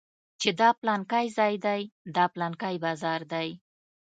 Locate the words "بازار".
2.85-3.21